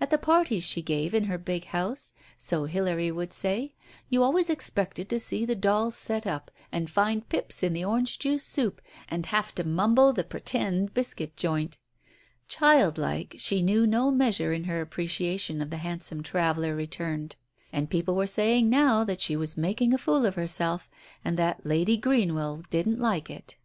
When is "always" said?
4.22-4.48